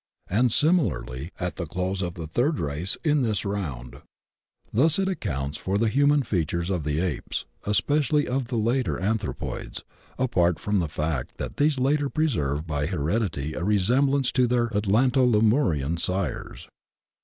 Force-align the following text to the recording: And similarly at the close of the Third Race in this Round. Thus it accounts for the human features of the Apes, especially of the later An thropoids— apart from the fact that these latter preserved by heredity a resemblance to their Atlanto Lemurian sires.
And 0.31 0.51
similarly 0.51 1.29
at 1.39 1.57
the 1.57 1.67
close 1.67 2.01
of 2.01 2.15
the 2.15 2.25
Third 2.25 2.59
Race 2.59 2.97
in 3.03 3.21
this 3.21 3.45
Round. 3.45 4.01
Thus 4.73 4.97
it 4.97 5.07
accounts 5.07 5.59
for 5.59 5.77
the 5.77 5.89
human 5.89 6.23
features 6.23 6.71
of 6.71 6.85
the 6.85 6.99
Apes, 6.99 7.45
especially 7.65 8.27
of 8.27 8.47
the 8.47 8.55
later 8.57 8.97
An 8.97 9.19
thropoids— 9.19 9.83
apart 10.27 10.59
from 10.59 10.79
the 10.79 10.89
fact 10.89 11.37
that 11.37 11.57
these 11.57 11.77
latter 11.77 12.09
preserved 12.09 12.65
by 12.65 12.87
heredity 12.87 13.53
a 13.53 13.63
resemblance 13.63 14.31
to 14.31 14.47
their 14.47 14.69
Atlanto 14.69 15.23
Lemurian 15.23 15.97
sires. 15.97 16.67